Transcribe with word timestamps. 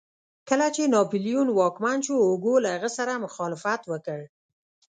کله 0.49 0.67
چې 0.75 0.91
ناپلیون 0.93 1.47
واکمن 1.51 1.97
شو 2.05 2.15
هوګو 2.27 2.53
له 2.63 2.69
هغه 2.75 2.89
سره 2.97 3.21
مخالفت 3.25 3.81
وکړ. 3.91 4.19